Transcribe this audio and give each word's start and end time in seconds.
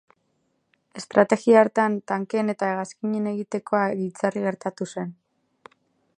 Estrategia 1.01 1.59
hartan, 1.63 1.99
tankeen 2.13 2.49
eta 2.55 2.71
hegazkinen 2.71 3.31
egitekoa 3.35 3.85
giltzarri 4.01 4.47
gertatu 4.49 4.93
zen. 4.95 5.15